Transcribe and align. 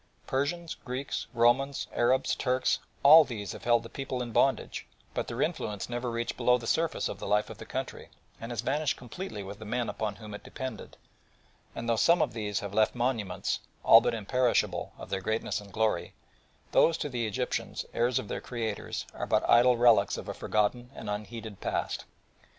Persians, 0.25 0.73
Greeks, 0.73 1.27
Romans, 1.31 1.85
Arabs, 1.93 2.33
Turks; 2.35 2.79
all 3.03 3.23
these 3.23 3.51
have 3.51 3.65
held 3.65 3.83
the 3.83 3.87
people 3.89 4.23
in 4.23 4.31
bondage, 4.31 4.87
but 5.13 5.27
their 5.27 5.43
influence 5.43 5.91
never 5.91 6.09
reached 6.09 6.37
below 6.37 6.57
the 6.57 6.65
surface 6.65 7.07
of 7.07 7.19
the 7.19 7.27
life 7.27 7.51
of 7.51 7.59
the 7.59 7.67
country, 7.67 8.09
and 8.39 8.51
has 8.51 8.61
vanished 8.61 8.97
completely 8.97 9.43
with 9.43 9.59
the 9.59 9.63
men 9.65 9.89
upon 9.89 10.15
whom 10.15 10.33
it 10.33 10.43
depended, 10.43 10.97
and 11.75 11.87
though 11.87 11.95
some 11.97 12.19
of 12.19 12.33
these 12.33 12.61
have 12.61 12.73
left 12.73 12.95
monuments, 12.95 13.59
all 13.85 14.01
but 14.01 14.15
imperishable, 14.15 14.91
of 14.97 15.11
their 15.11 15.21
greatness 15.21 15.61
and 15.61 15.71
glory, 15.71 16.15
these 16.71 16.97
to 16.97 17.07
the 17.07 17.27
Egyptians, 17.27 17.85
heirs 17.93 18.17
of 18.17 18.27
their 18.27 18.41
creators, 18.41 19.05
are 19.13 19.27
but 19.27 19.47
idle 19.47 19.77
relics 19.77 20.17
of 20.17 20.27
a 20.27 20.33
forgotten 20.33 20.89
and 20.95 21.11
unheeded 21.11 21.61
past. 21.61 22.05